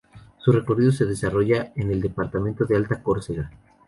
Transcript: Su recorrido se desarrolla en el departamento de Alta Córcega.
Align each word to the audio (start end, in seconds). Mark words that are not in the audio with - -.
Su 0.39 0.51
recorrido 0.51 0.91
se 0.91 1.05
desarrolla 1.05 1.73
en 1.75 1.91
el 1.91 2.01
departamento 2.01 2.65
de 2.65 2.75
Alta 2.75 3.03
Córcega. 3.03 3.51